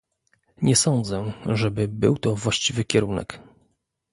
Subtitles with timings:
[0.61, 3.39] Nie sądzę, żeby był to właściwy kierunek